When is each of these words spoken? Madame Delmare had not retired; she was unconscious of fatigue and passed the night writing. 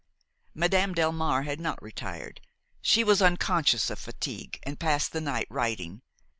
Madame 0.55 0.95
Delmare 0.95 1.45
had 1.45 1.59
not 1.59 1.79
retired; 1.79 2.41
she 2.81 3.03
was 3.03 3.21
unconscious 3.21 3.91
of 3.91 3.99
fatigue 3.99 4.57
and 4.63 4.79
passed 4.79 5.11
the 5.11 5.21
night 5.21 5.45
writing. 5.51 6.01